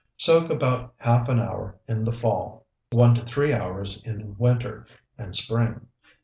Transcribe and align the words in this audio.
Soak 0.17 0.49
about 0.49 0.95
half 0.97 1.29
an 1.29 1.39
hour 1.39 1.77
in 1.87 2.03
the 2.05 2.11
fall, 2.11 2.65
one 2.91 3.13
to 3.13 3.23
three 3.23 3.53
hours 3.53 4.01
in 4.03 4.35
winter 4.39 4.87
and 5.15 5.35
spring. 5.35 5.89